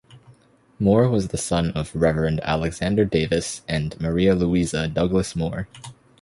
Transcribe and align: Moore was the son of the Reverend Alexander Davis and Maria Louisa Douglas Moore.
Moore 0.79 1.07
was 1.07 1.27
the 1.27 1.37
son 1.37 1.69
of 1.73 1.91
the 1.91 1.99
Reverend 1.99 2.39
Alexander 2.41 3.05
Davis 3.05 3.61
and 3.67 4.01
Maria 4.01 4.33
Louisa 4.33 4.87
Douglas 4.87 5.35
Moore. 5.35 5.67